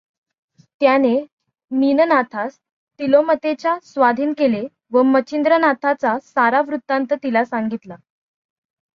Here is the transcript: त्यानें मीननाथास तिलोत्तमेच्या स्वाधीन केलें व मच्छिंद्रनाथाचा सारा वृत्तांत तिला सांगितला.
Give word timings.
त्यानें 0.81 1.25
मीननाथास 1.71 2.57
तिलोत्तमेच्या 2.99 3.75
स्वाधीन 3.83 4.33
केलें 4.33 4.63
व 4.91 5.01
मच्छिंद्रनाथाचा 5.03 6.17
सारा 6.19 6.61
वृत्तांत 6.61 7.13
तिला 7.13 7.43
सांगितला. 7.45 7.95